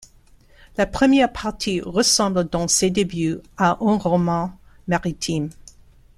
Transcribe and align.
La 0.77 0.87
première 0.87 1.31
partie 1.31 1.79
ressemble 1.79 2.45
dans 2.49 2.67
ses 2.67 2.89
débuts 2.89 3.37
à 3.55 3.77
un 3.85 3.99
roman 3.99 4.51
maritime. 4.87 5.51